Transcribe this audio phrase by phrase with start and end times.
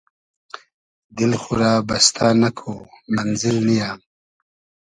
[1.15, 2.71] دیل خو رۂ بستۂ نئکو
[3.13, 3.89] مئنزیل نییۂ